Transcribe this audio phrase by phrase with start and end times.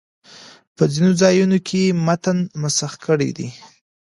[0.75, 3.49] په ځینو ځایونو کې یې متن مسخ کړی دی.